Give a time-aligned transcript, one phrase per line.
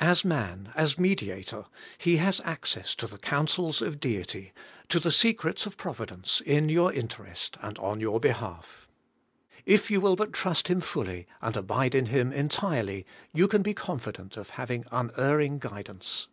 [0.00, 1.66] As Man, as Mediator,
[1.98, 4.52] He has access to the counsels of Deity,
[4.88, 8.88] to the secrets of Providence, in your interest, and on your behalf.
[9.64, 13.72] If you will but trust Him fully, and abide in Him entirely, you can be
[13.72, 16.26] confident of having unerring guidance.